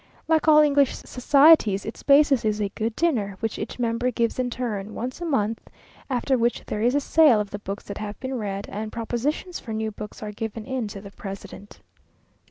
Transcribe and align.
Like 0.27 0.47
all 0.47 0.61
English 0.61 0.95
societies, 0.95 1.85
its 1.85 2.01
basis 2.01 2.43
is 2.43 2.59
a 2.59 2.69
good 2.69 2.95
dinner, 2.95 3.37
which 3.39 3.59
each 3.59 3.77
member 3.77 4.09
gives 4.09 4.39
in 4.39 4.49
turn, 4.49 4.95
once 4.95 5.21
a 5.21 5.25
month, 5.25 5.69
after 6.09 6.39
which 6.39 6.65
there 6.65 6.81
is 6.81 6.95
a 6.95 6.99
sale 6.99 7.39
of 7.39 7.51
the 7.51 7.59
books 7.59 7.83
that 7.83 7.99
have 7.99 8.19
been 8.19 8.33
read, 8.33 8.65
and 8.71 8.91
propositions 8.91 9.59
for 9.59 9.73
new 9.73 9.91
books 9.91 10.23
are 10.23 10.31
given 10.31 10.65
in 10.65 10.87
to 10.87 11.01
the 11.01 11.11
president. 11.11 11.81